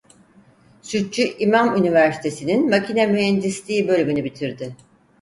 [0.81, 4.75] Sütçü İmam Üniversitesi'nin Makine Mühendisliği Bölümü'nü bitirdi.